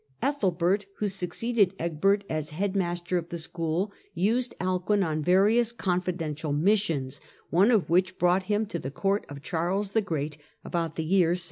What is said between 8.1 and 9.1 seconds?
brought him to the